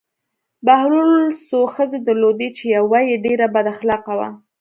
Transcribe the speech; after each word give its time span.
بهلول 0.65 1.13
څو 1.47 1.59
ښځې 1.75 1.97
درلودې 2.07 2.49
چې 2.57 2.63
یوه 2.77 2.99
یې 3.09 3.15
ډېره 3.25 3.45
بد 3.55 3.65
اخلاقه 3.73 4.13
وه. 4.19 4.29